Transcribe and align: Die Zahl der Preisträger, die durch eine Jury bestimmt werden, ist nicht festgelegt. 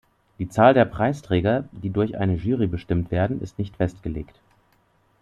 Die 0.39 0.49
Zahl 0.49 0.73
der 0.73 0.85
Preisträger, 0.85 1.65
die 1.71 1.91
durch 1.91 2.17
eine 2.17 2.33
Jury 2.33 2.65
bestimmt 2.65 3.11
werden, 3.11 3.39
ist 3.39 3.59
nicht 3.59 3.75
festgelegt. 3.77 4.39